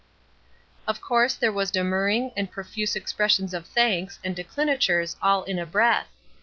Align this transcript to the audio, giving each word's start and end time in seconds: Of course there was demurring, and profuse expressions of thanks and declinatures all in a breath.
Of 0.87 0.99
course 0.99 1.35
there 1.35 1.51
was 1.51 1.69
demurring, 1.69 2.31
and 2.35 2.49
profuse 2.49 2.95
expressions 2.95 3.53
of 3.53 3.67
thanks 3.67 4.17
and 4.23 4.35
declinatures 4.35 5.15
all 5.21 5.43
in 5.43 5.59
a 5.59 5.65
breath. 5.67 6.07